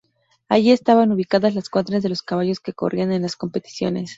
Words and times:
Allí 0.49 0.71
estaban 0.71 1.11
ubicadas 1.11 1.53
las 1.53 1.69
cuadras 1.69 2.01
de 2.01 2.09
los 2.09 2.23
caballos 2.23 2.59
que 2.59 2.73
corrían 2.73 3.11
en 3.11 3.21
las 3.21 3.35
competiciones. 3.35 4.09